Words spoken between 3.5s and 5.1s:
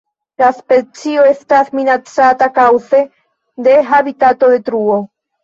de habitatodetruo.